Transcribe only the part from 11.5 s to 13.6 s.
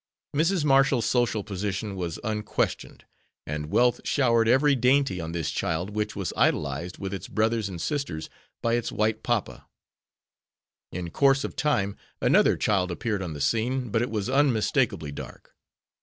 time another child appeared on the